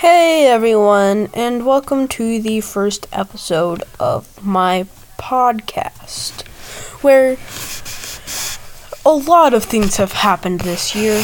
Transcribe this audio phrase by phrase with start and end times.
[0.00, 4.86] everyone, and welcome to the first episode of my
[5.18, 6.42] podcast,
[7.02, 7.36] where
[9.04, 11.22] a lot of things have happened this year,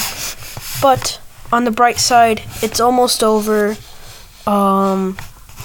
[0.81, 1.21] but
[1.53, 3.77] on the bright side, it's almost over.
[4.47, 5.17] Um,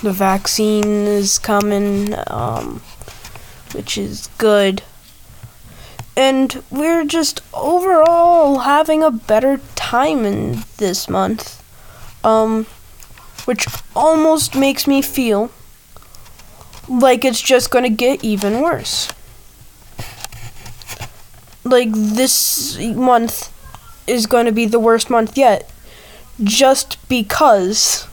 [0.02, 2.82] the vaccine is coming, um,
[3.74, 4.82] which is good.
[6.16, 11.62] And we're just overall having a better time in this month.
[12.24, 12.66] Um,
[13.46, 15.52] which almost makes me feel
[16.88, 19.12] like it's just going to get even worse.
[21.64, 23.54] Like this month
[24.08, 25.70] is going to be the worst month yet
[26.44, 28.08] just because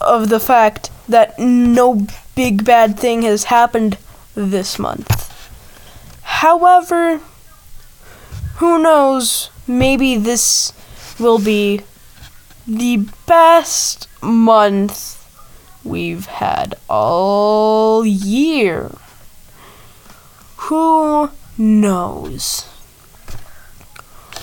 [0.00, 3.96] of the fact that no big bad thing has happened
[4.34, 5.08] this month.
[6.22, 7.20] However,
[8.56, 10.72] who knows, maybe this
[11.18, 11.80] will be
[12.66, 15.20] the best month
[15.84, 18.90] we've had all year.
[20.56, 22.62] Who knows?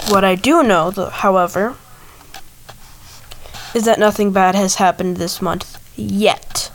[0.08, 1.76] What I do know, however,
[3.74, 6.72] is that nothing bad has happened this month yet.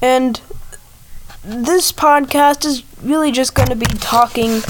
[0.00, 0.40] And
[1.42, 4.60] this podcast is really just going to be talking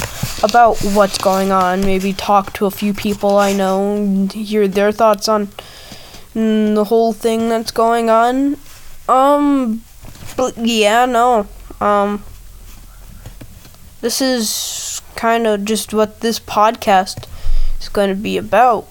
[0.45, 1.81] about what's going on.
[1.81, 5.47] Maybe talk to a few people I know, hear their thoughts on
[6.35, 8.59] mm, the whole thing that's going on.
[9.09, 9.83] Um,
[10.37, 11.47] but yeah, no.
[11.81, 12.23] Um,
[14.03, 17.27] this is kind of just what this podcast
[17.81, 18.87] is going to be about.